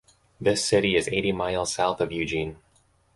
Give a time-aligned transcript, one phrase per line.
[0.39, 2.55] This city is eighty miles south of Eugene.